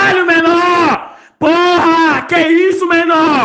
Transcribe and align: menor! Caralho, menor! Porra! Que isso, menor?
menor! 0.00 0.10
Caralho, 0.10 0.26
menor! 0.26 1.16
Porra! 1.38 2.22
Que 2.22 2.48
isso, 2.48 2.86
menor? 2.86 3.39